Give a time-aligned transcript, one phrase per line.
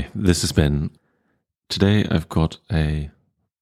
[0.00, 0.88] Hi, this is Ben.
[1.68, 3.10] Today I've got a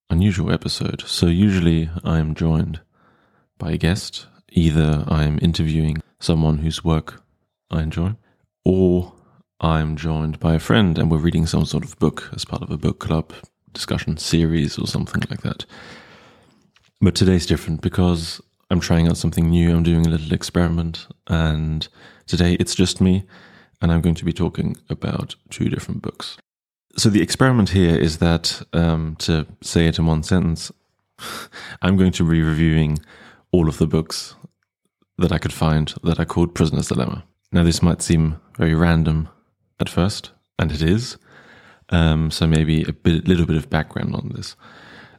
[0.09, 1.03] unusual episode.
[1.05, 2.79] So usually I'm joined
[3.59, 4.29] by a guest.
[4.53, 7.25] Either I'm interviewing someone whose work
[7.73, 8.15] I enjoy,
[8.65, 9.15] or
[9.59, 12.71] I'm joined by a friend and we're reading some sort of book as part of
[12.71, 13.33] a book club
[13.73, 15.67] discussion series or something like that.
[17.01, 19.73] But today's different because I'm trying out something new.
[19.75, 21.89] I'm doing a little experiment, and
[22.29, 23.25] today it's just me,
[23.81, 26.37] and I'm going to be talking about two different books.
[26.97, 30.73] So, the experiment here is that, um, to say it in one sentence,
[31.83, 32.99] I'm going to be reviewing
[33.53, 34.35] all of the books
[35.17, 37.25] that I could find that are called Prisoner's Dilemma.
[37.53, 39.29] Now, this might seem very random
[39.81, 41.17] at first, and it is.
[41.91, 44.57] Um, so, maybe a bit, little bit of background on this.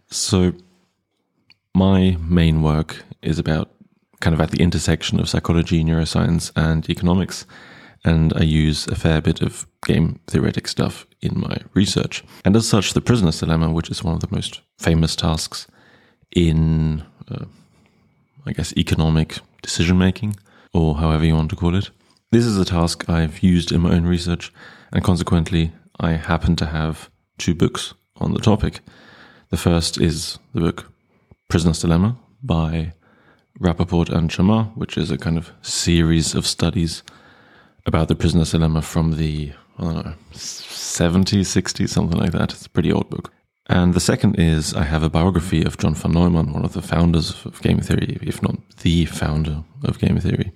[0.10, 0.54] So,
[1.74, 3.72] my main work is about
[4.20, 7.46] kind of at the intersection of psychology, neuroscience, and economics.
[8.06, 12.24] And I use a fair bit of game theoretic stuff in my research.
[12.46, 15.68] And as such, the prisoner's dilemma, which is one of the most famous tasks
[16.36, 17.46] in, uh,
[18.46, 20.38] I guess, economic decision making,
[20.74, 21.90] or however you want to call it,
[22.32, 24.54] this is a task I've used in my own research.
[24.92, 28.82] And consequently, I happen to have two books on the topic.
[29.50, 30.92] The first is the book
[31.50, 32.94] Prisoner's Dilemma by
[33.60, 37.04] Rapoport and Chammah, which is a kind of series of studies
[37.90, 42.54] about the prisoner's dilemma from the, I don't know, 70s, 60s, something like that.
[42.54, 43.34] It's a pretty old book.
[43.66, 46.82] And the second is I have a biography of John von Neumann, one of the
[46.82, 50.52] founders of game theory, if not the founder of game theory.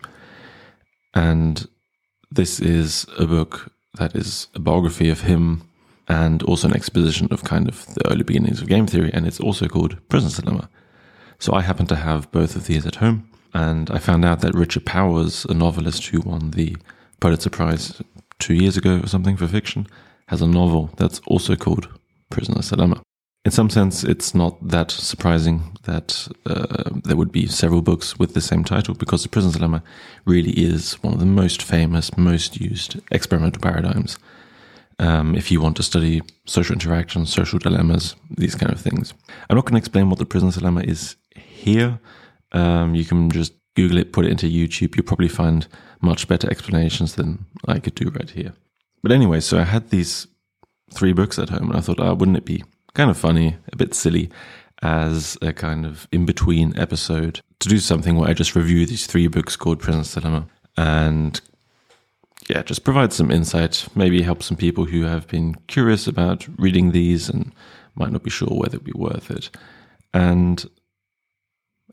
[1.13, 1.67] And
[2.31, 5.63] this is a book that is a biography of him
[6.07, 9.11] and also an exposition of kind of the early beginnings of game theory.
[9.13, 10.69] And it's also called Prisoner's Dilemma.
[11.39, 13.29] So I happen to have both of these at home.
[13.53, 16.75] And I found out that Richard Powers, a novelist who won the
[17.23, 18.01] Pulitzer Prize
[18.37, 19.87] two years ago or something for fiction,
[20.27, 21.87] has a novel that's also called
[22.29, 23.01] Prisoner's Dilemma.
[23.45, 28.33] In some sense, it's not that surprising that uh, there would be several books with
[28.33, 29.81] the same title because the Prisoner's Dilemma
[30.25, 34.19] really is one of the most famous, most used experimental paradigms.
[34.99, 39.13] Um, if you want to study social interactions, social dilemmas, these kind of things.
[39.49, 41.99] I'm not going to explain what the prisoner's dilemma is here.
[42.51, 44.95] Um, you can just Google it, put it into YouTube.
[44.95, 45.67] You'll probably find
[46.01, 48.53] much better explanations than I could do right here.
[49.01, 50.27] But anyway, so I had these
[50.93, 52.63] three books at home, and I thought, oh, wouldn't it be
[52.93, 54.29] kind of funny, a bit silly,
[54.81, 59.07] as a kind of in between episode to do something where I just review these
[59.07, 61.39] three books called Prisoner's Dilemma and
[62.49, 66.91] yeah, just provide some insight, maybe help some people who have been curious about reading
[66.91, 67.53] these and
[67.95, 69.49] might not be sure whether it'd be worth it.
[70.13, 70.69] And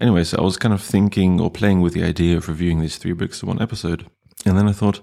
[0.01, 2.97] anyway, so I was kind of thinking or playing with the idea of reviewing these
[2.97, 4.07] three books in one episode.
[4.45, 5.01] And then I thought,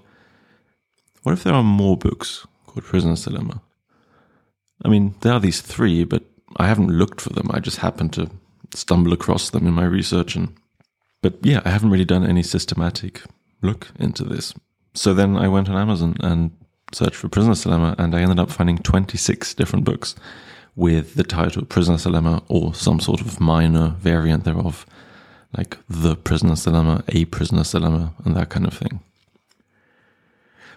[1.22, 3.62] what if there are more books called Prisoner's Dilemma?
[4.84, 6.24] I mean, there are these three, but
[6.56, 7.50] I haven't looked for them.
[7.52, 8.30] I just happened to
[8.74, 10.36] stumble across them in my research.
[10.36, 10.54] And,
[11.22, 13.22] but yeah, I haven't really done any systematic
[13.62, 14.54] look into this.
[14.94, 16.50] So then I went on Amazon and
[16.92, 20.14] searched for Prisoner's Dilemma, and I ended up finding 26 different books
[20.78, 24.86] with the title Prisoner's Dilemma or some sort of minor variant thereof,
[25.56, 29.00] like The Prisoner's Dilemma, A Prisoner's Dilemma, and that kind of thing.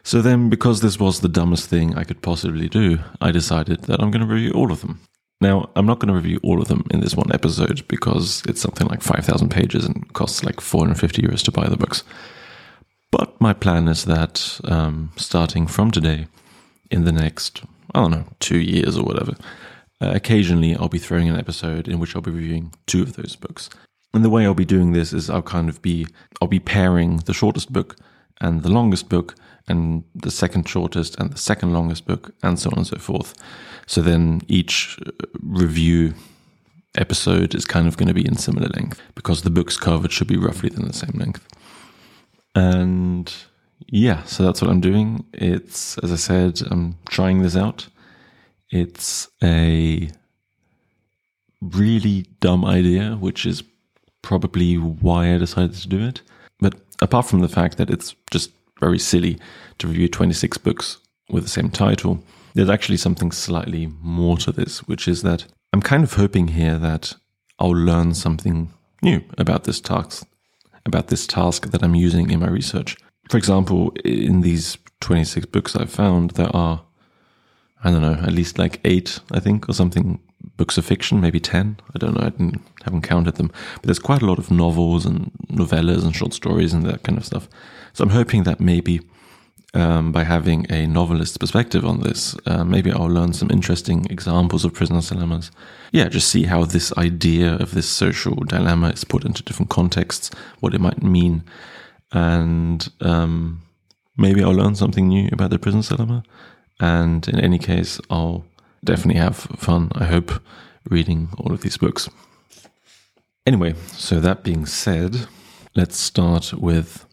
[0.02, 4.02] So then, because this was the dumbest thing I could possibly do, I decided that
[4.02, 5.02] I'm going to review all of them.
[5.40, 8.62] Now, I'm not going to review all of them in this one episode because it's
[8.62, 12.04] something like 5,000 pages and costs like 450 euros to buy the books.
[13.12, 16.26] But my plan is that um, starting from today,
[16.90, 17.62] in the next,
[17.94, 19.36] I don't know, two years or whatever,
[20.02, 23.36] uh, occasionally I'll be throwing an episode in which I'll be reviewing two of those
[23.36, 23.70] books.
[24.14, 26.08] And the way I'll be doing this is I'll kind of be,
[26.42, 27.96] I'll be pairing the shortest book
[28.42, 29.36] and the longest book
[29.68, 33.34] and the second shortest and the second longest book and so on and so forth.
[33.86, 36.14] So then each uh, review
[36.96, 40.28] episode is kind of going to be in similar length because the books covered should
[40.28, 41.48] be roughly in the same length.
[42.54, 43.34] And
[43.88, 45.26] yeah, so that's what I'm doing.
[45.34, 47.88] It's, as I said, I'm trying this out.
[48.72, 50.09] It's a
[51.62, 53.64] really dumb idea, which is
[54.22, 56.22] probably why I decided to do it.
[56.59, 59.38] But apart from the fact that it's just very silly
[59.78, 60.97] to review 26 books
[61.29, 62.23] with the same title,
[62.53, 66.78] there's actually something slightly more to this, which is that I'm kind of hoping here
[66.78, 67.16] that
[67.59, 70.28] I'll learn something new about this task
[70.85, 72.97] about this task that I'm using in my research.
[73.29, 76.84] For example, in these 26 books I've found, there are,
[77.84, 80.20] I don't know, at least like eight, I think, or something,
[80.58, 81.78] books of fiction, maybe 10.
[81.96, 83.52] I don't know, I haven't counted them.
[83.76, 87.18] But there's quite a lot of novels and novellas and short stories and that kind
[87.18, 87.50] of stuff.
[87.94, 89.02] So I'm hoping that maybe
[89.74, 92.36] um, by having a novelist's perspective on this.
[92.46, 95.52] Uh, maybe I'll learn some interesting examples of prisoner's dilemmas.
[95.92, 100.32] Yeah, just see how this idea of this social dilemma is put into different contexts,
[100.60, 101.44] what it might mean,
[102.12, 103.62] and um,
[104.18, 106.24] maybe I'll learn something new about the prisoner's dilemma.
[106.82, 108.44] And in any case, I'll
[108.84, 110.32] definitely have fun, I hope,
[110.90, 112.10] reading all of these books.
[113.46, 115.28] Anyway, so that being said,
[115.76, 117.06] let's start with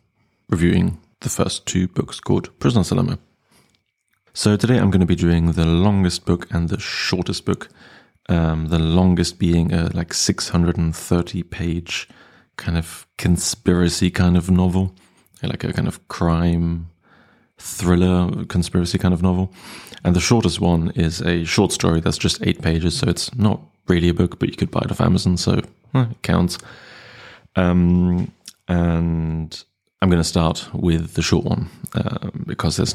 [0.49, 3.19] reviewing the first two books called Prisoner's Dilemma.
[4.32, 7.69] So today I'm going to be doing the longest book and the shortest book.
[8.31, 12.09] Um, the longest being a like 630 page
[12.56, 14.94] kind of conspiracy kind of novel,
[15.43, 16.88] like a kind of crime
[17.58, 19.52] thriller conspiracy kind of novel.
[20.05, 23.60] And the shortest one is a short story that's just eight pages, so it's not
[23.88, 25.60] really a book, but you could buy it off Amazon, so
[25.94, 26.58] eh, it counts.
[27.56, 28.31] Um,
[28.69, 29.64] and
[30.00, 32.94] I'm going to start with the short one uh, because it's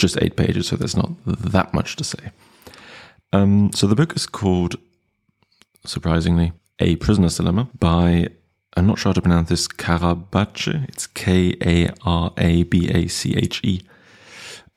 [0.00, 2.30] just eight pages, so there's not that much to say.
[3.32, 4.76] Um, so the book is called,
[5.86, 8.28] surprisingly, A Prisoner's Dilemma by,
[8.76, 10.86] I'm not sure how to pronounce this, Karabache.
[10.88, 13.80] It's K A R A B A C H E,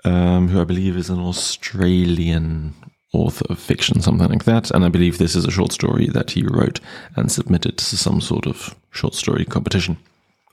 [0.06, 2.74] um, who I believe is an Australian
[3.12, 4.72] author of fiction, something like that.
[4.72, 6.80] And I believe this is a short story that he wrote
[7.16, 9.98] and submitted to some sort of short story competition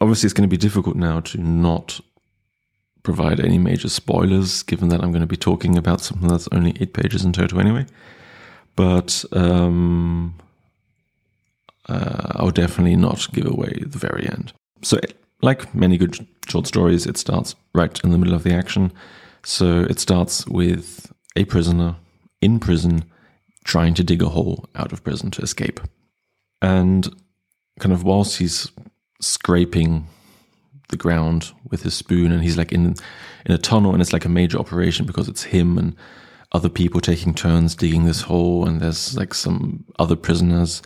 [0.03, 2.01] obviously it's going to be difficult now to not
[3.05, 6.77] provide any major spoilers, given that I'm going to be talking about something that's only
[6.81, 7.87] eight pages in total anyway.
[8.75, 10.35] But um,
[11.89, 14.53] uh, I'll definitely not give away the very end.
[14.83, 14.99] So,
[15.41, 18.93] like many good short stories, it starts right in the middle of the action.
[19.45, 21.97] So, it starts with a prisoner
[22.41, 23.05] in prison
[23.65, 25.81] trying to dig a hole out of prison to escape.
[26.61, 27.09] And
[27.79, 28.71] kind of whilst he's
[29.21, 30.07] scraping
[30.89, 32.95] the ground with his spoon and he's like in
[33.47, 35.97] in a tunnel and it's like a major operation because it's him and
[36.53, 40.83] other people taking turns digging this hole and there's like some other prisoners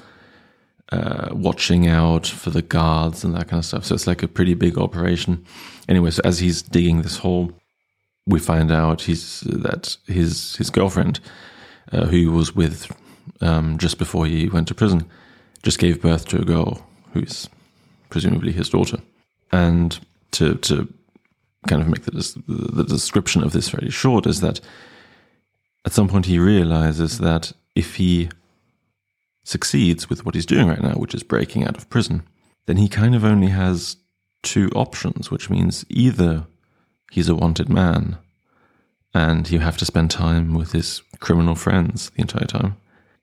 [0.92, 4.28] uh, watching out for the guards and that kind of stuff so it's like a
[4.28, 5.44] pretty big operation
[5.88, 7.52] anyway so as he's digging this hole
[8.26, 11.20] we find out he's that his his girlfriend
[11.92, 12.90] uh, who he was with
[13.40, 15.08] um, just before he went to prison
[15.62, 17.48] just gave birth to a girl who's
[18.10, 18.98] presumably his daughter.
[19.52, 19.98] And
[20.32, 20.92] to to
[21.66, 24.60] kind of make the the description of this very short is that
[25.84, 28.28] at some point he realizes that if he
[29.44, 32.22] succeeds with what he's doing right now, which is breaking out of prison,
[32.66, 33.96] then he kind of only has
[34.42, 36.46] two options, which means either
[37.10, 38.18] he's a wanted man
[39.14, 42.76] and you have to spend time with his criminal friends the entire time,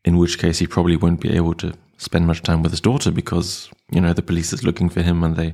[0.04, 3.12] in which case he probably won't be able to spend much time with his daughter
[3.12, 5.54] because you know the police is looking for him and they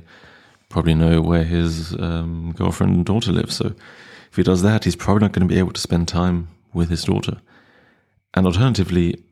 [0.70, 3.52] probably know where his um, girlfriend and daughter live.
[3.52, 3.74] So
[4.30, 6.88] if he does that, he's probably not going to be able to spend time with
[6.88, 7.36] his daughter.
[8.32, 9.22] And alternatively,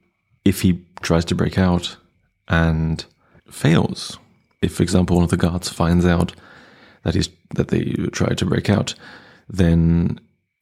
[0.45, 1.97] if he tries to break out
[2.49, 3.05] and
[3.49, 4.19] fails,
[4.61, 6.35] if, for example, one of the guards finds out
[7.05, 8.95] that he's that they try to break out,
[9.49, 10.21] then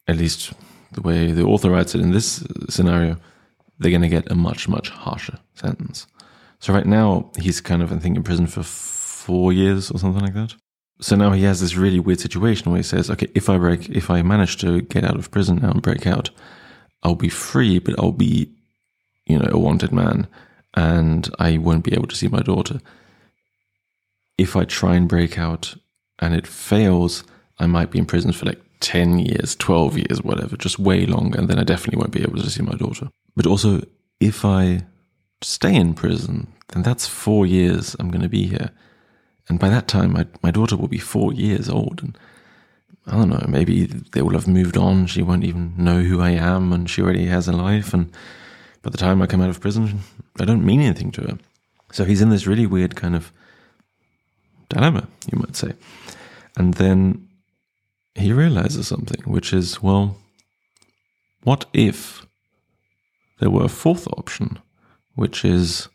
[0.09, 0.53] at least
[0.93, 3.17] the way the author writes it in this scenario,
[3.79, 6.07] they're going to get a much much harsher sentence.
[6.61, 10.23] So right now he's kind of I think in prison for four years or something
[10.23, 10.55] like that.
[11.01, 13.89] So now he has this really weird situation where he says, okay, if I break,
[13.91, 16.31] if I manage to get out of prison now and break out,
[17.03, 18.51] I'll be free, but I'll be,
[19.27, 20.27] you know, a wanted man
[20.75, 22.81] and I won't be able to see my daughter.
[24.39, 25.75] If I try and break out
[26.19, 27.25] and it fails,
[27.59, 31.39] I might be in prison for like 10 years, 12 years, whatever, just way longer.
[31.39, 33.09] And then I definitely won't be able to see my daughter.
[33.35, 33.83] But also,
[34.21, 34.85] if I
[35.43, 38.71] stay in prison, then that's four years I'm going to be here.
[39.49, 42.03] And by that time, my, my daughter will be four years old.
[42.03, 42.19] And
[43.07, 45.07] I don't know, maybe they will have moved on.
[45.07, 47.95] She won't even know who I am, and she already has a life.
[47.95, 48.11] And
[48.83, 50.01] by the time I come out of prison,
[50.41, 51.39] I don't mean anything to her.
[51.93, 53.33] So he's in this really weird kind of
[54.69, 55.73] dilemma, you might say.
[56.57, 57.29] And then
[58.15, 60.17] he realizes something, which is, well,
[61.43, 62.27] what if
[63.39, 64.59] there were a fourth option?
[65.17, 65.89] which is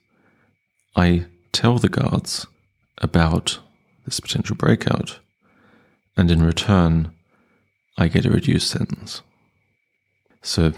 [0.95, 2.45] I tell the guards
[2.97, 3.59] about
[4.03, 5.19] this potential breakout,
[6.17, 7.11] and in return,
[7.97, 9.21] I get a reduced sentence.
[10.41, 10.73] So,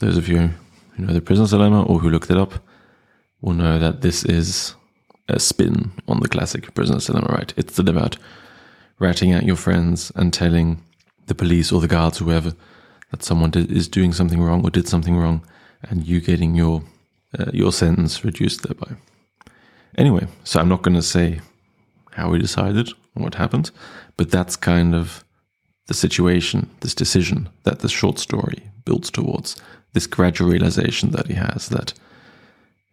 [0.00, 0.50] those of you
[0.96, 2.54] who know the prisoner's dilemma or who looked it up
[3.40, 4.74] will know that this is
[5.28, 7.52] a spin on the classic prisoner's dilemma, right?
[7.56, 8.16] It's the about
[9.04, 10.82] ratting out your friends and telling
[11.26, 12.54] the police or the guards, whoever,
[13.10, 15.44] that someone did, is doing something wrong or did something wrong,
[15.82, 16.82] and you getting your
[17.38, 18.92] uh, your sentence reduced thereby.
[19.98, 21.40] Anyway, so I'm not going to say
[22.12, 23.70] how we decided or what happened,
[24.16, 25.24] but that's kind of
[25.86, 29.56] the situation, this decision that this short story builds towards,
[29.92, 31.92] this gradual realization that he has that,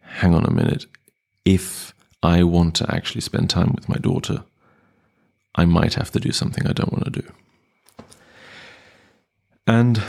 [0.00, 0.86] hang on a minute,
[1.44, 4.44] if I want to actually spend time with my daughter,
[5.54, 7.32] I might have to do something I don't want to do.
[9.66, 10.02] And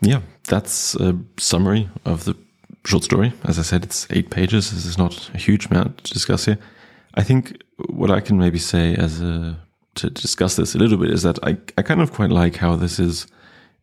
[0.00, 2.36] yeah, that's a summary of the
[2.84, 3.32] short story.
[3.44, 4.70] As I said, it's eight pages.
[4.70, 6.58] This is not a huge amount to discuss here.
[7.14, 9.58] I think what I can maybe say as a
[9.96, 12.76] to discuss this a little bit is that I, I kind of quite like how
[12.76, 13.26] this is.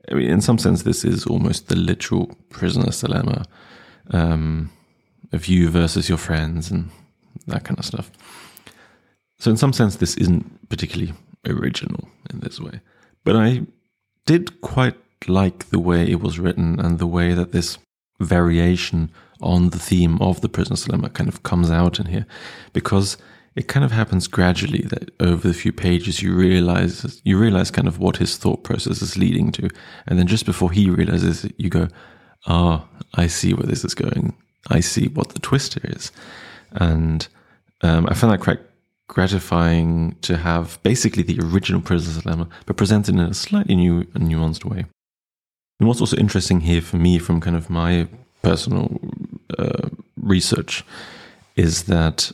[0.10, 3.46] I mean, in some sense, this is almost the literal prisoner's dilemma
[4.12, 4.72] um,
[5.34, 6.90] of you versus your friends and
[7.48, 8.12] that kind of stuff.
[9.38, 11.14] So, in some sense, this isn't particularly
[11.46, 12.82] original in this way.
[13.24, 13.62] But I
[14.26, 14.96] did quite
[15.28, 17.78] like the way it was written and the way that this
[18.20, 19.12] variation
[19.42, 22.26] on the theme of the prisoner's dilemma kind of comes out in here.
[22.74, 23.18] Because
[23.56, 27.88] it kind of happens gradually that over the few pages you realize you realize kind
[27.88, 29.70] of what his thought process is leading to.
[30.08, 31.88] And then just before he realizes it you go
[32.48, 34.36] ah oh, i see where this is going.
[34.70, 36.12] I see what the twist is.
[36.72, 37.28] And
[37.82, 38.60] um, i found that quite
[39.08, 44.30] gratifying to have basically the original prisoner's dilemma but presented in a slightly new and
[44.30, 44.86] nuanced way
[45.80, 48.08] and what's also interesting here for me, from kind of my
[48.42, 49.00] personal
[49.58, 50.84] uh, research,
[51.56, 52.32] is that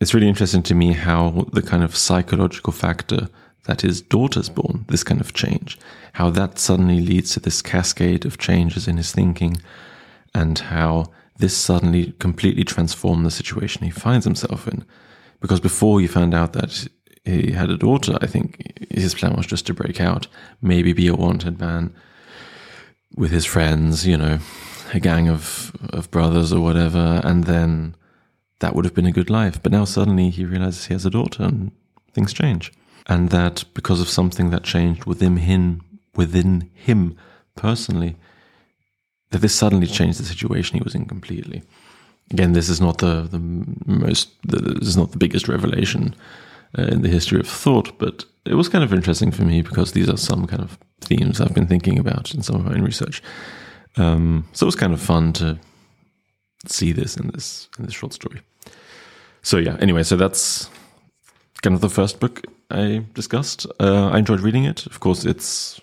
[0.00, 3.28] it's really interesting to me how the kind of psychological factor
[3.66, 5.78] that his daughter's born, this kind of change,
[6.14, 9.58] how that suddenly leads to this cascade of changes in his thinking,
[10.34, 14.84] and how this suddenly completely transformed the situation he finds himself in.
[15.42, 16.88] Because before he found out that
[17.24, 20.26] he had a daughter, I think his plan was just to break out,
[20.62, 21.94] maybe be a wanted man,
[23.16, 24.38] with his friends, you know,
[24.94, 27.94] a gang of, of brothers or whatever, and then
[28.60, 29.62] that would have been a good life.
[29.62, 31.72] But now suddenly he realizes he has a daughter and
[32.12, 32.72] things change.
[33.06, 35.82] And that because of something that changed within him,
[36.14, 37.16] within him
[37.56, 38.16] personally,
[39.30, 41.62] that this suddenly changed the situation he was in completely.
[42.30, 43.38] Again, this is not the, the
[43.86, 46.14] most, this is not the biggest revelation
[46.78, 49.92] uh, in the history of thought, but it was kind of interesting for me because
[49.92, 52.82] these are some kind of themes I've been thinking about in some of my own
[52.82, 53.22] research.
[53.96, 55.58] Um, so it was kind of fun to
[56.66, 58.40] see this in this in this short story.
[59.42, 59.76] So yeah.
[59.80, 60.70] Anyway, so that's
[61.62, 63.66] kind of the first book I discussed.
[63.80, 64.86] Uh, I enjoyed reading it.
[64.86, 65.80] Of course, it's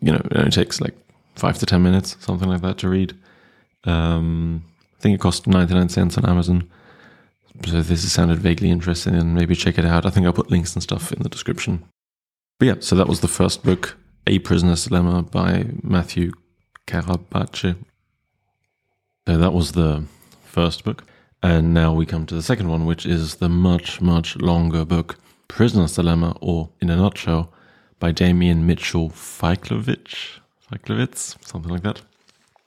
[0.00, 0.94] you know it only takes like
[1.34, 3.14] five to ten minutes, something like that, to read.
[3.84, 4.64] Um,
[5.02, 6.70] think it cost ninety nine cents on Amazon.
[7.66, 10.06] So if this sounded vaguely interesting, then maybe check it out.
[10.06, 11.84] I think I'll put links and stuff in the description.
[12.58, 16.32] But yeah, so that was the first book, A Prisoner's Dilemma by Matthew
[16.86, 17.76] Karabache.
[19.26, 20.04] So that was the
[20.44, 21.04] first book.
[21.42, 25.18] And now we come to the second one, which is the much, much longer book,
[25.48, 27.52] Prisoner's Dilemma, or in a nutshell,
[27.98, 30.38] by Damien Mitchell Feiklovich,
[30.70, 32.00] Feiklovitz, something like that.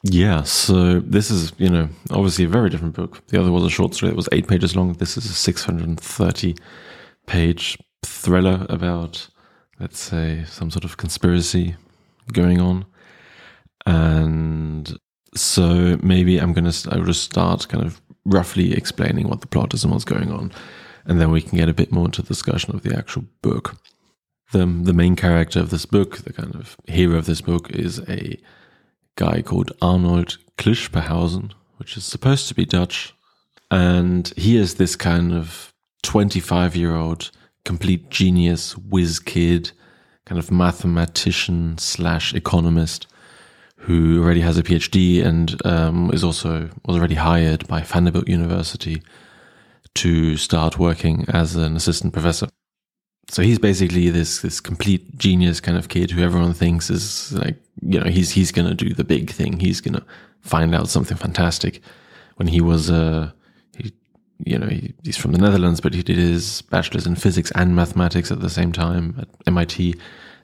[0.07, 3.25] Yeah, so this is, you know, obviously a very different book.
[3.27, 4.93] The other was a short story that was eight pages long.
[4.93, 6.55] This is a 630
[7.25, 9.27] page thriller about,
[9.79, 11.75] let's say, some sort of conspiracy
[12.31, 12.85] going on.
[13.87, 14.95] And
[15.33, 19.47] so maybe I'm going to, I will just start kind of roughly explaining what the
[19.47, 20.51] plot is and what's going on.
[21.05, 23.75] And then we can get a bit more into the discussion of the actual book.
[24.51, 28.07] The, the main character of this book, the kind of hero of this book, is
[28.07, 28.37] a
[29.15, 33.13] guy called Arnold Klischperhausen, which is supposed to be Dutch.
[33.71, 37.31] And he is this kind of 25 year old
[37.63, 39.71] complete genius, whiz kid,
[40.25, 43.07] kind of mathematician slash economist
[43.77, 49.03] who already has a PhD and um, is also was already hired by Vanderbilt University
[49.95, 52.47] to start working as an assistant professor
[53.27, 57.55] so he's basically this this complete genius kind of kid who everyone thinks is like
[57.81, 59.59] you know he's he's gonna do the big thing.
[59.59, 60.05] He's gonna
[60.41, 61.81] find out something fantastic.
[62.35, 63.31] When he was uh
[63.77, 63.93] he
[64.43, 67.73] you know he, he's from the netherlands but he did his bachelor's in physics and
[67.73, 69.95] mathematics at the same time at mit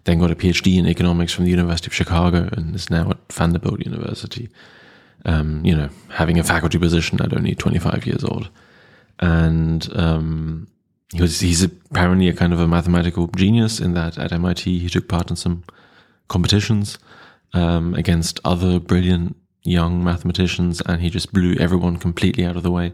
[0.05, 3.33] then got a phd in economics from the university of chicago and is now at
[3.33, 4.49] vanderbilt university.
[5.25, 8.49] Um, you know having a faculty position at only 25 years old.
[9.19, 10.67] And um,
[11.13, 14.89] he was he's apparently a kind of a mathematical genius in that at MIT he
[14.89, 15.63] took part in some
[16.29, 16.97] competitions
[17.53, 22.71] um, against other brilliant young mathematicians and he just blew everyone completely out of the
[22.71, 22.93] way.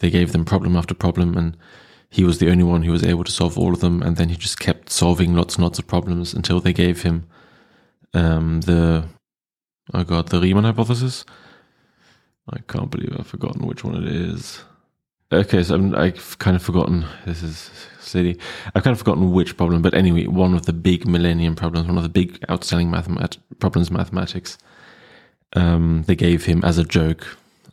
[0.00, 1.56] They gave them problem after problem and
[2.10, 4.28] he was the only one who was able to solve all of them and then
[4.28, 7.26] he just kept solving lots and lots of problems until they gave him
[8.12, 9.04] um, the
[9.92, 11.24] oh god the Riemann hypothesis.
[12.52, 14.62] I can't believe I've forgotten which one it is
[15.34, 17.04] okay, so I'm, I've kind of forgotten.
[17.26, 18.38] This is silly.
[18.74, 21.96] I've kind of forgotten which problem, but anyway, one of the big millennium problems, one
[21.96, 24.58] of the big outstanding mathemat- problems mathematics.
[25.54, 27.26] Um, they gave him as a joke.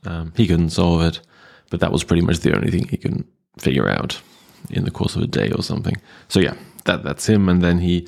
[0.06, 1.22] Um, he couldn't solve it,
[1.70, 3.24] but that was pretty much the only thing he could
[3.58, 4.22] figure out
[4.70, 5.96] in the course of a day or something.
[6.28, 7.50] So yeah, that that's him.
[7.50, 8.08] And then he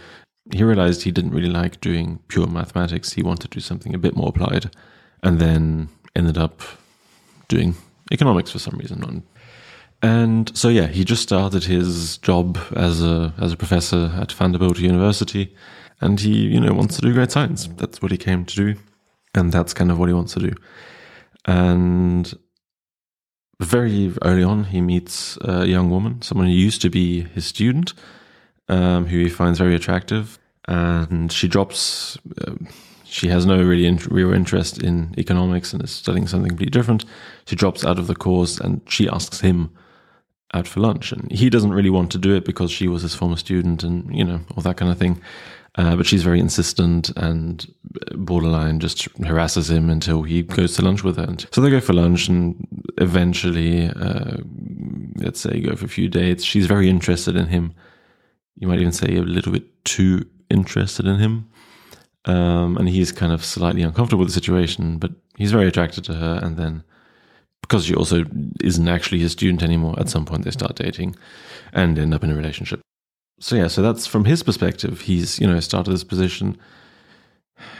[0.52, 3.14] he realized he didn't really like doing pure mathematics.
[3.14, 4.72] He wanted to do something a bit more applied,
[5.22, 6.62] and then ended up
[7.48, 7.76] doing
[8.12, 9.24] economics for some reason.
[10.04, 14.78] And so yeah, he just started his job as a as a professor at Vanderbilt
[14.78, 15.56] University,
[16.02, 17.70] and he you know wants to do great science.
[17.78, 18.76] That's what he came to do,
[19.34, 20.54] and that's kind of what he wants to do.
[21.46, 22.38] And
[23.62, 27.94] very early on, he meets a young woman, someone who used to be his student,
[28.68, 32.18] um, who he finds very attractive, and she drops.
[32.46, 32.56] Uh,
[33.06, 37.06] she has no really in, real interest in economics and is studying something completely different.
[37.46, 39.70] She drops out of the course, and she asks him
[40.54, 43.16] out for lunch, and he doesn't really want to do it because she was his
[43.16, 45.22] former student, and you know all that kind of thing.
[45.76, 47.74] Uh, but she's very insistent and
[48.14, 51.24] borderline just harasses him until he goes to lunch with her.
[51.24, 52.68] And so they go for lunch and
[52.98, 54.38] eventually, uh,
[55.16, 56.44] let's say, go for a few dates.
[56.44, 57.74] She's very interested in him.
[58.60, 61.50] You might even say a little bit too interested in him.
[62.26, 66.14] Um, and he's kind of slightly uncomfortable with the situation, but he's very attracted to
[66.14, 66.40] her.
[66.42, 66.84] And then,
[67.64, 68.24] because she also
[68.62, 71.16] isn't actually his student anymore, at some point they start dating
[71.74, 72.80] and end up in a relationship
[73.44, 75.02] so yeah, so that's from his perspective.
[75.02, 76.58] He's you know started this position,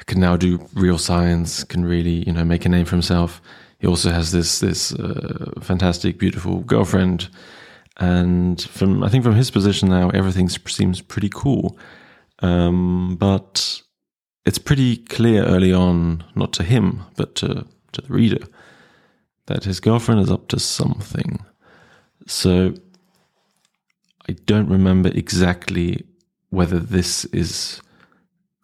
[0.08, 3.42] can now do real science, can really you know make a name for himself.
[3.80, 7.30] He also has this this uh, fantastic, beautiful girlfriend,
[7.98, 11.78] and from I think from his position now, everything seems pretty cool.
[12.40, 13.82] Um, but
[14.46, 18.46] it's pretty clear early on, not to him, but to to the reader,
[19.48, 21.44] that his girlfriend is up to something.
[22.28, 22.74] So
[24.30, 26.06] I don't remember exactly
[26.50, 27.82] whether this is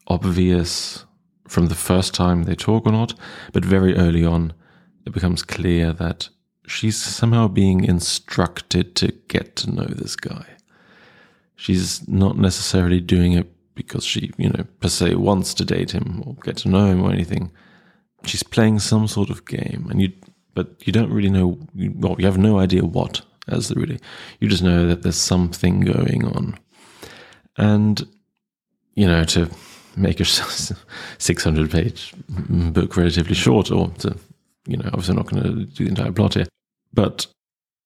[0.08, 1.06] obvious
[1.48, 3.14] from the first time they talk or not,
[3.52, 4.54] but very early on,
[5.06, 6.30] it becomes clear that
[6.68, 10.46] she's somehow being instructed to get to know this guy.
[11.56, 16.24] She's not necessarily doing it because she, you know, per se wants to date him
[16.26, 17.52] or get to know him or anything.
[18.24, 20.12] She's playing some sort of game, and you,
[20.54, 21.60] but you don't really know.
[21.76, 24.00] Well, you have no idea what as the really.
[24.40, 26.58] You just know that there's something going on.
[27.58, 28.08] And,
[28.96, 29.50] you know, to
[29.96, 30.26] make a
[31.18, 34.16] 600 page book relatively short, or to,
[34.68, 36.48] you know, obviously not going to do the entire plot here.
[36.94, 37.28] But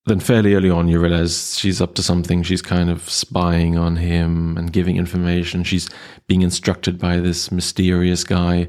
[0.05, 2.43] then fairly early on, you realize she's up to something.
[2.43, 5.63] She's kind of spying on him and giving information.
[5.63, 5.89] She's
[6.27, 8.67] being instructed by this mysterious guy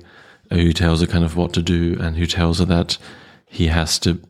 [0.50, 2.98] who tells her kind of what to do and who tells her that
[3.54, 4.20] he has to,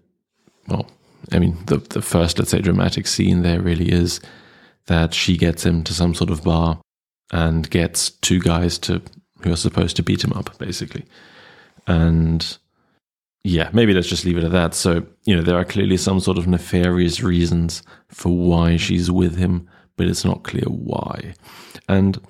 [0.68, 0.86] well,
[1.32, 4.20] I mean, the, the first, let's say, dramatic scene there really is
[4.86, 6.78] that she gets him to some sort of bar
[7.32, 9.00] and gets two guys to
[9.40, 11.06] who are supposed to beat him up, basically.
[11.86, 12.58] And
[13.44, 14.74] yeah, maybe let's just leave it at that.
[14.74, 19.36] So, you know, there are clearly some sort of nefarious reasons for why she's with
[19.36, 21.32] him, but it's not clear why.
[21.88, 22.20] And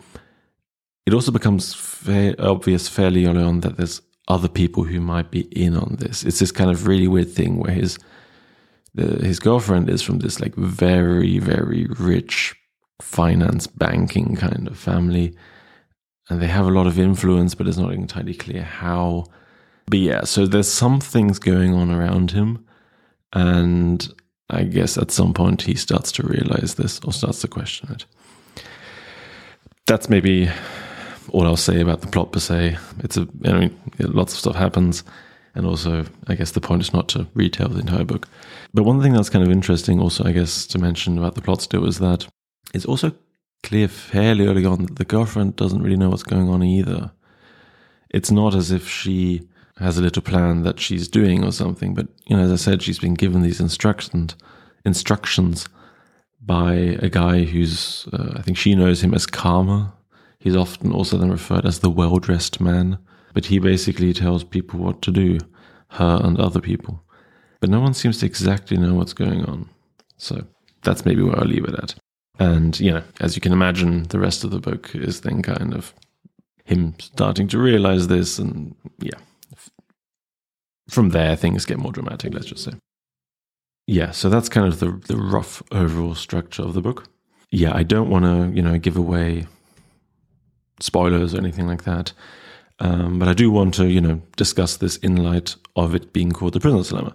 [1.06, 5.42] it also becomes fa- obvious fairly early on that there's other people who might be
[5.50, 6.24] in on this.
[6.24, 7.98] It's this kind of really weird thing where his
[8.94, 12.54] the, his girlfriend is from this like very very rich
[13.02, 15.36] finance banking kind of family
[16.30, 19.24] and they have a lot of influence but it's not entirely clear how
[19.86, 22.64] but yeah so there's some things going on around him
[23.32, 24.14] and
[24.48, 28.06] i guess at some point he starts to realize this or starts to question it
[29.86, 30.48] that's maybe
[31.30, 34.56] all i'll say about the plot per se it's a i mean lots of stuff
[34.56, 35.04] happens
[35.54, 38.28] and also i guess the point is not to retell the entire book
[38.74, 41.62] but one thing that's kind of interesting, also, I guess, to mention about the plot
[41.62, 42.26] still is that
[42.74, 43.12] it's also
[43.62, 47.12] clear fairly early on that the girlfriend doesn't really know what's going on either.
[48.10, 52.08] It's not as if she has a little plan that she's doing or something, but
[52.26, 54.34] you know, as I said, she's been given these instructions
[54.84, 55.66] instructions
[56.44, 59.93] by a guy who's uh, I think she knows him as Karma.
[60.44, 62.98] He's often also then referred as the well dressed man,
[63.32, 65.40] but he basically tells people what to do,
[65.88, 67.04] her and other people
[67.64, 69.70] but no one seems to exactly know what's going on.
[70.18, 70.44] So
[70.82, 71.94] that's maybe where I'll leave it at.
[72.38, 75.72] And, you know, as you can imagine, the rest of the book is then kind
[75.72, 75.94] of
[76.66, 78.38] him starting to realize this.
[78.38, 79.18] And yeah,
[80.90, 82.72] from there, things get more dramatic, let's just say.
[83.86, 87.08] Yeah, so that's kind of the, the rough overall structure of the book.
[87.50, 89.46] Yeah, I don't want to, you know, give away
[90.80, 92.12] spoilers or anything like that.
[92.80, 96.32] Um, but I do want to, you know, discuss this in light of it being
[96.32, 97.14] called the Prisoner's Dilemma.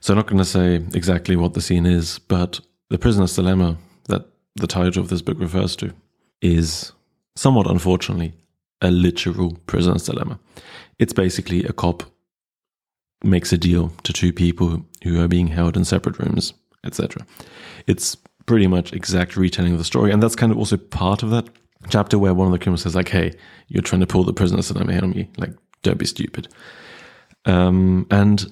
[0.00, 3.76] So I'm not going to say exactly what the scene is, but the prisoner's dilemma
[4.08, 5.92] that the title of this book refers to
[6.40, 6.92] is
[7.36, 8.32] somewhat unfortunately
[8.80, 10.38] a literal prisoner's dilemma.
[10.98, 12.02] It's basically a cop
[13.22, 17.26] makes a deal to two people who are being held in separate rooms, etc.
[17.86, 18.16] It's
[18.46, 21.50] pretty much exact retelling of the story, and that's kind of also part of that
[21.88, 23.32] chapter where one of the criminals says like, "Hey,
[23.68, 25.28] you're trying to pull the prisoner's dilemma on me.
[25.38, 26.48] Like, don't be stupid."
[27.46, 28.46] Um, and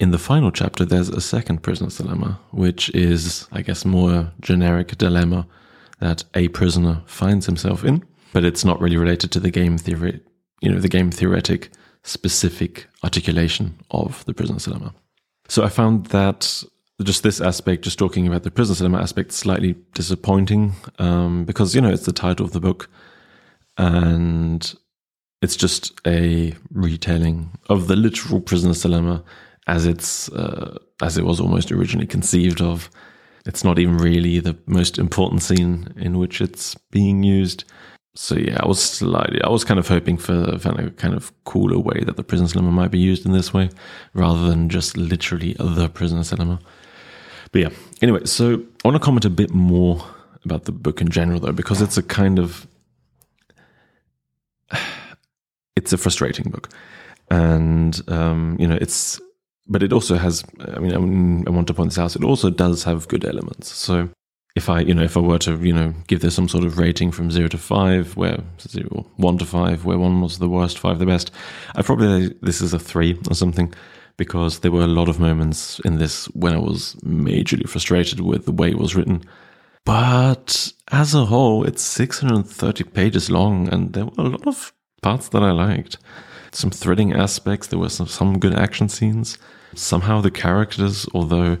[0.00, 4.96] in the final chapter, there's a second prisoner's dilemma, which is, I guess, more generic
[4.98, 5.46] dilemma
[6.00, 10.20] that a prisoner finds himself in, but it's not really related to the game theory,
[10.60, 11.70] you know, the game theoretic
[12.02, 14.94] specific articulation of the prisoner's dilemma.
[15.48, 16.62] So I found that
[17.02, 21.80] just this aspect, just talking about the prisoner's dilemma aspect, slightly disappointing um, because you
[21.80, 22.88] know it's the title of the book,
[23.76, 24.74] and
[25.42, 29.24] it's just a retelling of the literal prisoner's dilemma
[29.66, 32.90] as it's uh, as it was almost originally conceived of.
[33.46, 37.64] It's not even really the most important scene in which it's being used.
[38.14, 41.30] So yeah, I was slightly, I was kind of hoping for, for a kind of
[41.44, 43.68] cooler way that the prisoner's dilemma might be used in this way,
[44.14, 46.58] rather than just literally the prisoner's dilemma.
[47.54, 47.70] But yeah,
[48.02, 50.04] anyway, so I want to comment a bit more
[50.44, 52.66] about the book in general, though, because it's a kind of
[55.76, 56.68] it's a frustrating book,
[57.30, 59.20] and um, you know, it's
[59.68, 60.42] but it also has.
[60.74, 62.16] I mean, I want to point this out.
[62.16, 63.72] It also does have good elements.
[63.72, 64.08] So
[64.56, 66.76] if I, you know, if I were to, you know, give this some sort of
[66.76, 70.76] rating from zero to five, where zero, one to five, where one was the worst,
[70.80, 71.30] five the best,
[71.76, 73.72] I probably this is a three or something,
[74.16, 78.44] because there were a lot of moments in this when I was majorly frustrated with
[78.44, 79.22] the way it was written.
[79.84, 84.72] But as a whole, it's 630 pages long, and there were a lot of
[85.02, 85.98] parts that I liked.
[86.52, 87.66] Some thrilling aspects.
[87.66, 89.38] There were some, some good action scenes.
[89.74, 91.58] Somehow the characters, although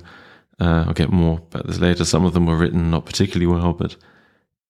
[0.60, 2.04] uh, I'll get more about this later.
[2.04, 3.96] Some of them were written not particularly well, but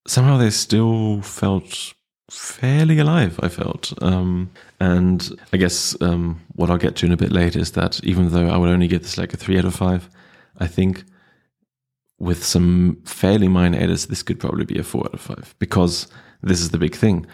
[0.07, 1.95] somehow they still felt
[2.31, 3.39] fairly alive.
[3.43, 7.59] I felt, um, and I guess um, what I'll get to in a bit later
[7.59, 10.09] is that even though I would only give this like a three out of five,
[10.59, 11.05] I think
[12.19, 16.09] with some fairly minor edits, this could probably be a four out of five because
[16.43, 17.27] this is the big thing.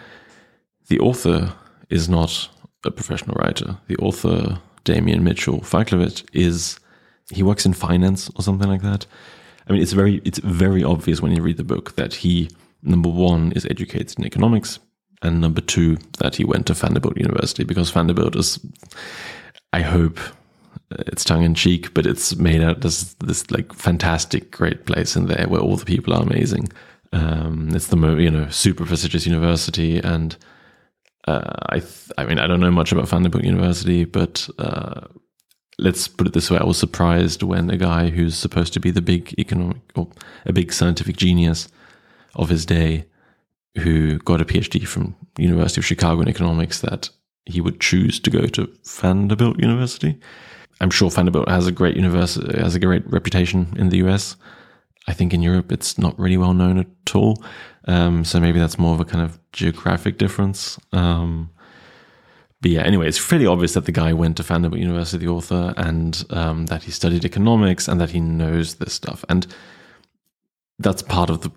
[0.89, 1.55] The author
[1.89, 2.49] is not
[2.85, 3.79] a professional writer.
[3.89, 6.79] The author, Damien Mitchell Feiklevic, is
[7.31, 9.07] he works in finance or something like that.
[9.69, 12.51] I mean, it's very it's very obvious when you read the book that he
[12.83, 14.79] number one is educated in economics,
[15.23, 18.59] and number two that he went to Vanderbilt University because Vanderbilt is,
[19.73, 20.19] I hope,
[20.91, 25.27] it's tongue in cheek, but it's made out as this like fantastic, great place in
[25.27, 26.69] there where all the people are amazing.
[27.13, 30.37] Um, it's the you know super prestigious university, and
[31.27, 35.03] uh, I th- I mean I don't know much about Vanderbilt University, but uh,
[35.79, 38.91] let's put it this way: I was surprised when a guy who's supposed to be
[38.91, 40.09] the big economic or
[40.47, 41.69] a big scientific genius
[42.35, 43.07] of his day,
[43.79, 47.09] who got a PhD from University of Chicago in economics, that
[47.47, 50.19] he would choose to go to Vanderbilt University.
[50.81, 54.37] I'm sure Vanderbilt has a great university, has a great reputation in the US.
[55.07, 57.43] I think in Europe it's not really well known at all.
[57.87, 60.79] Um, so maybe that's more of a kind of geographic difference.
[60.93, 61.51] Um,
[62.61, 65.73] but yeah, anyway, it's fairly obvious that the guy went to Vanderbilt University, the author,
[65.77, 69.25] and um, that he studied economics and that he knows this stuff.
[69.29, 69.47] And
[70.79, 71.51] that's part of the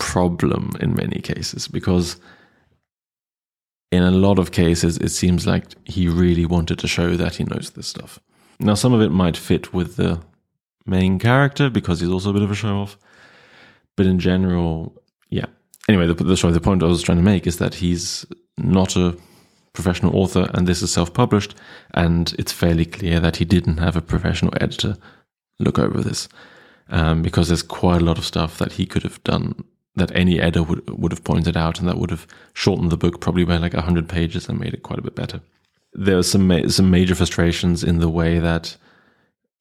[0.00, 2.16] problem in many cases because
[3.92, 7.44] in a lot of cases, it seems like he really wanted to show that he
[7.44, 8.18] knows this stuff.
[8.58, 10.20] Now, some of it might fit with the
[10.86, 12.96] main character because he's also a bit of a show off.
[13.96, 15.46] But in general, yeah.
[15.88, 18.24] Anyway, the, the, sorry, the point I was trying to make is that he's
[18.56, 19.16] not a
[19.72, 21.54] professional author, and this is self published.
[21.94, 24.96] And it's fairly clear that he didn't have a professional editor
[25.58, 26.28] look over this
[26.90, 29.64] um, because there's quite a lot of stuff that he could have done
[29.96, 33.20] that any editor would, would have pointed out and that would have shortened the book
[33.20, 35.40] probably by like 100 pages and made it quite a bit better.
[35.92, 38.76] There are some, ma- some major frustrations in the way that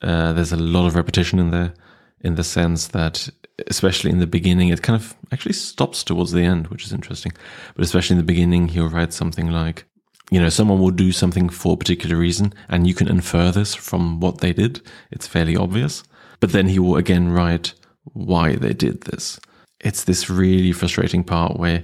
[0.01, 1.73] uh, there's a lot of repetition in there,
[2.21, 3.29] in the sense that,
[3.67, 7.31] especially in the beginning, it kind of actually stops towards the end, which is interesting.
[7.75, 9.85] But especially in the beginning, he'll write something like,
[10.31, 13.73] you know, someone will do something for a particular reason, and you can infer this
[13.73, 14.81] from what they did.
[15.11, 16.03] It's fairly obvious.
[16.39, 17.73] But then he will again write
[18.13, 19.39] why they did this.
[19.81, 21.83] It's this really frustrating part where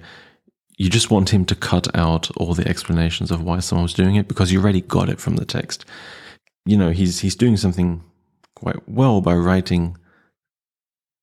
[0.77, 4.15] you just want him to cut out all the explanations of why someone was doing
[4.15, 5.85] it because you already got it from the text.
[6.65, 8.03] You know, he's he's doing something
[8.55, 9.97] quite well by writing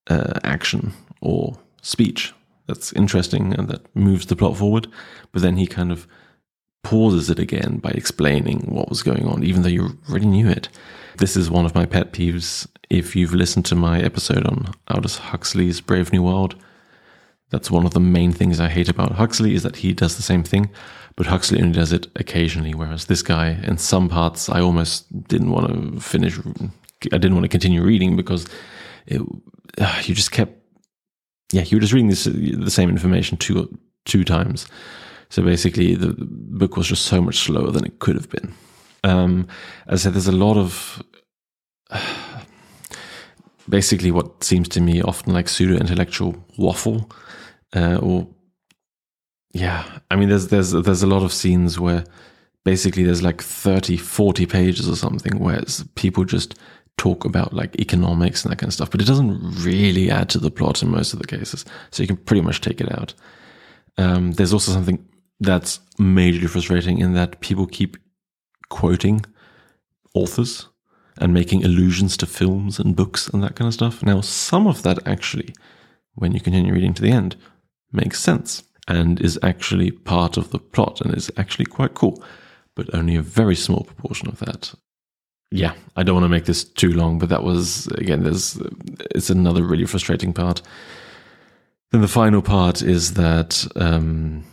[0.09, 2.33] uh, action or speech
[2.67, 4.89] that's interesting and that moves the plot forward.
[5.33, 6.07] But then he kind of
[6.83, 10.69] pauses it again by explaining what was going on, even though you already knew it.
[11.19, 12.67] This is one of my pet peeves.
[12.93, 16.57] If you've listened to my episode on Aldous Huxley's Brave New World,
[17.49, 20.23] that's one of the main things I hate about Huxley is that he does the
[20.23, 20.71] same thing,
[21.17, 22.75] but Huxley only does it occasionally.
[22.75, 26.39] Whereas this guy, in some parts, I almost didn't want to finish.
[26.39, 28.47] I didn't want to continue reading because
[29.07, 29.23] it,
[29.79, 30.53] uh, you just kept,
[31.51, 33.75] yeah, you were just reading this the same information two
[34.05, 34.67] two times.
[35.31, 38.53] So basically, the book was just so much slower than it could have been.
[39.03, 39.49] Um,
[39.87, 41.03] as I said, there's a lot of
[43.69, 47.11] basically what seems to me often like pseudo intellectual waffle,
[47.75, 48.29] uh, or
[49.53, 52.05] yeah, I mean, there's there's there's a lot of scenes where
[52.65, 55.63] basically there's like 30, 40 pages or something where
[55.95, 56.55] people just
[56.97, 60.39] talk about like economics and that kind of stuff, but it doesn't really add to
[60.39, 61.65] the plot in most of the cases.
[61.91, 63.15] So you can pretty much take it out.
[63.99, 65.05] Um, there's also something
[65.41, 67.97] that's majorly frustrating in that people keep
[68.69, 69.25] quoting
[70.15, 70.69] authors
[71.19, 74.03] and making allusions to films and books and that kind of stuff.
[74.03, 75.55] Now, some of that actually,
[76.15, 77.37] when you continue reading to the end,
[77.93, 82.23] makes sense and is actually part of the plot and is actually quite cool,
[82.75, 84.75] but only a very small proportion of that.
[85.51, 88.59] Yeah, I don't want to make this too long, but that was again, there's
[89.15, 90.63] it's another really frustrating part.
[91.91, 94.45] Then the final part is that um,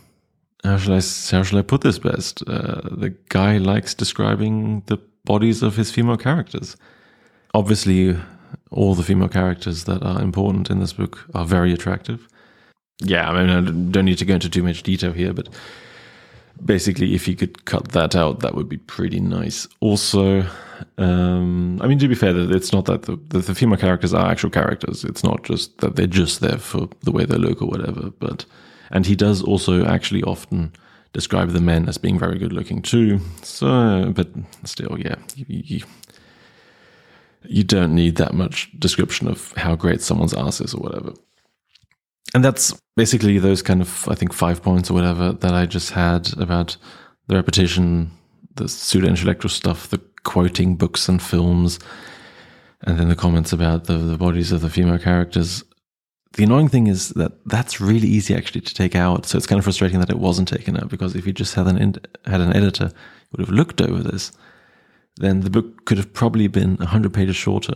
[0.62, 2.42] how shall I how shall I put this best?
[2.46, 6.76] Uh, the guy likes describing the bodies of his female characters.
[7.54, 8.16] Obviously,
[8.70, 12.28] all the female characters that are important in this book are very attractive.
[13.02, 15.48] Yeah, I mean, I don't need to go into too much detail here, but
[16.64, 19.66] basically, if you could cut that out, that would be pretty nice.
[19.80, 20.44] Also,
[20.98, 24.50] um, I mean, to be fair, it's not that the, the female characters are actual
[24.50, 25.04] characters.
[25.04, 28.44] It's not just that they're just there for the way they look or whatever, but
[28.90, 30.72] and he does also actually often
[31.12, 33.20] describe the men as being very good looking too.
[33.42, 34.28] So, but
[34.64, 35.80] still, yeah, you,
[37.44, 41.12] you, don't need that much description of how great someone's ass is or whatever.
[42.34, 45.90] And that's basically those kind of, I think, five points or whatever that I just
[45.90, 46.76] had about
[47.26, 48.12] the repetition,
[48.54, 51.80] the pseudo intellectual stuff, the quoting books and films,
[52.82, 55.64] and then the comments about the, the bodies of the female characters
[56.34, 59.26] the annoying thing is that that's really easy actually to take out.
[59.26, 61.66] So it's kind of frustrating that it wasn't taken out because if you just had
[61.66, 61.78] an
[62.24, 62.92] had an editor
[63.32, 64.32] would have looked over this,
[65.16, 67.74] then the book could have probably been hundred pages shorter.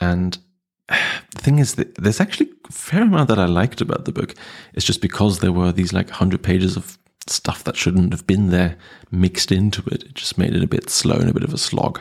[0.00, 0.38] And
[0.88, 4.34] the thing is that there's actually a fair amount that I liked about the book.
[4.74, 8.50] It's just because there were these like hundred pages of stuff that shouldn't have been
[8.50, 8.76] there
[9.10, 10.04] mixed into it.
[10.04, 12.00] It just made it a bit slow and a bit of a slog.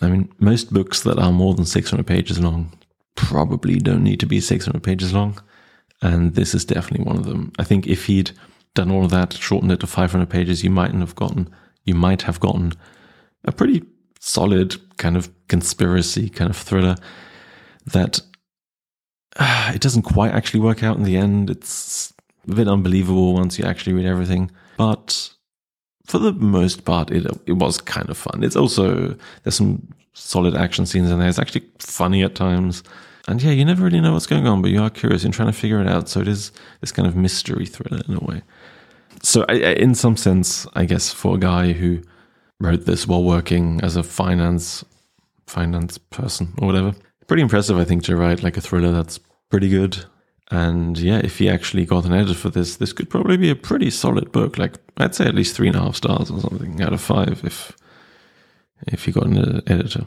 [0.00, 2.72] I mean, most books that are more than 600 pages long
[3.14, 5.40] probably don't need to be 600 pages long.
[6.02, 7.52] And this is definitely one of them.
[7.58, 8.32] I think if he'd
[8.74, 11.48] done all of that, shortened it to 500 pages, you mightn't have gotten,
[11.84, 12.72] you might have gotten
[13.44, 13.82] a pretty
[14.20, 16.96] solid kind of conspiracy kind of thriller
[17.86, 18.20] that
[19.36, 21.50] uh, it doesn't quite actually work out in the end.
[21.50, 22.12] It's
[22.48, 25.30] a bit unbelievable once you actually read everything, but
[26.06, 28.42] for the most part, it it was kind of fun.
[28.42, 31.28] It's also there's some solid action scenes in there.
[31.28, 32.82] It's actually funny at times.
[33.28, 35.48] And yeah, you never really know what's going on, but you are curious and trying
[35.48, 36.08] to figure it out.
[36.08, 38.42] So it is this kind of mystery thriller in a way.
[39.22, 42.02] So, I, in some sense, I guess for a guy who
[42.60, 44.84] wrote this while working as a finance
[45.46, 46.94] finance person or whatever,
[47.26, 50.04] pretty impressive, I think, to write like a thriller that's pretty good.
[50.50, 53.56] And yeah, if he actually got an editor for this, this could probably be a
[53.56, 54.58] pretty solid book.
[54.58, 57.40] Like I'd say at least three and a half stars or something out of five
[57.44, 57.74] if
[58.86, 60.04] if you got an editor.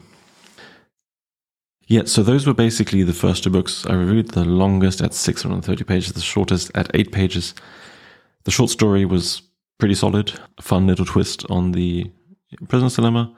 [1.86, 4.32] Yeah, so those were basically the first two books I reviewed.
[4.32, 7.54] The longest at 630 pages, the shortest at 8 pages.
[8.44, 9.40] The short story was
[9.78, 12.10] pretty solid, a fun little twist on the
[12.68, 13.34] prisoner's dilemma,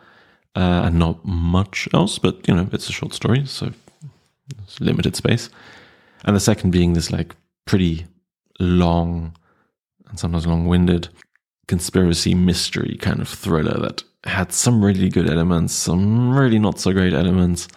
[0.57, 3.73] uh, and not much else, but you know, it's a short story, so
[4.63, 5.49] it's limited space.
[6.25, 8.07] And the second being this like pretty
[8.59, 9.37] long
[10.09, 11.09] and sometimes long winded
[11.69, 16.93] conspiracy mystery kind of thriller that had some really good elements, some really not so
[16.93, 17.69] great elements,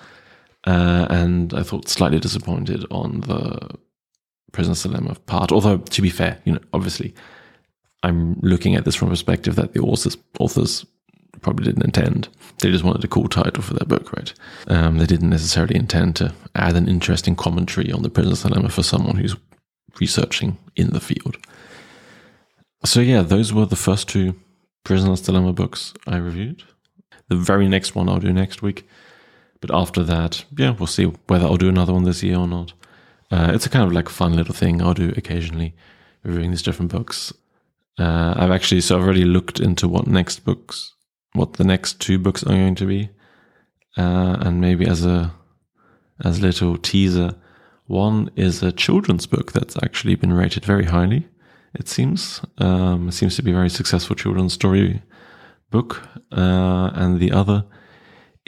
[0.66, 3.70] uh, and I thought slightly disappointed on the
[4.52, 5.52] Prisoner's Dilemma part.
[5.52, 7.14] Although, to be fair, you know, obviously,
[8.04, 10.86] I'm looking at this from a perspective that the authors authors
[11.42, 12.30] probably didn't intend.
[12.60, 14.34] They just wanted a cool title for their book, right?
[14.68, 18.84] Um, they didn't necessarily intend to add an interesting commentary on the Prisoner's Dilemma for
[18.84, 19.36] someone who's
[20.00, 21.38] researching in the field.
[22.86, 24.36] So yeah, those were the first two
[24.84, 26.64] Prisoner's Dilemma books I reviewed.
[27.30, 28.88] The very next one I'll do next week.
[29.62, 32.74] But after that, yeah, we'll see whether I'll do another one this year or not.
[33.32, 35.74] Uh, it's a kind of like fun little thing I'll do occasionally,
[36.24, 37.34] reviewing these different books.
[37.98, 40.94] Uh, I've actually so I've already looked into what next books,
[41.34, 43.10] what the next two books are going to be,
[43.98, 45.34] uh, and maybe as a
[46.24, 47.36] as a little teaser,
[47.88, 51.28] one is a children's book that's actually been rated very highly.
[51.76, 55.02] It seems um, it seems to be a very successful children's story
[55.72, 57.66] book, uh, and the other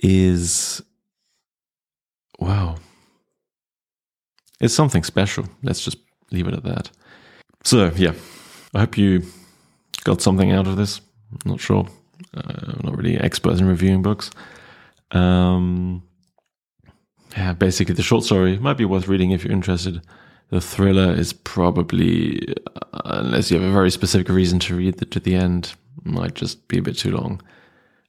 [0.04, 0.82] is
[2.40, 2.76] wow,
[4.60, 5.46] it's something special.
[5.64, 5.98] Let's just
[6.32, 6.92] leave it at that.
[7.64, 8.14] So yeah,
[8.74, 9.24] I hope you
[10.04, 11.02] got something out of this.
[11.32, 11.88] I'm not sure.
[12.36, 14.30] Uh, I'm not really expert in reviewing books.
[15.12, 16.04] Um,
[17.36, 20.02] yeah, basically the short story might be worth reading if you're interested.
[20.50, 22.54] The thriller is probably,
[22.94, 26.36] uh, unless you have a very specific reason to read it to the end, might
[26.36, 27.42] just be a bit too long.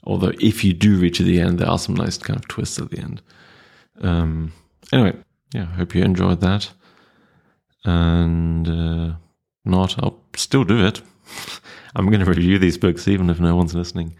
[0.05, 2.79] Although if you do read to the end, there are some nice kind of twists
[2.79, 3.22] at the end.
[4.03, 4.53] Um,
[4.92, 5.14] anyway,
[5.53, 6.70] yeah, hope you enjoyed that.
[7.85, 9.16] And uh,
[9.64, 11.01] not, I'll still do it.
[11.96, 14.14] I'm going to review these books even if no one's listening.